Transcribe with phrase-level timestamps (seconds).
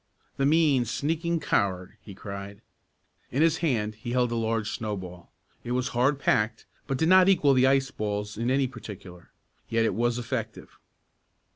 [0.37, 2.63] "The mean, sneaking coward!" he cried.
[3.29, 5.29] In his hand he held a large snowball.
[5.63, 9.29] It was hard packed, but did not equal the ice balls in any particular.
[9.69, 10.79] Yet it was effective.